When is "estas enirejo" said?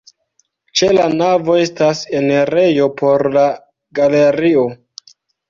1.63-2.89